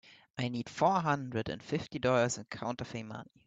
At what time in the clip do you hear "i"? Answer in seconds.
0.35-0.47